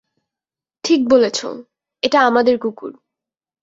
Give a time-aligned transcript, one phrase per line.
[0.83, 1.47] ঠিক বলেছো,
[2.03, 2.93] এটা আমাদের কুকুর!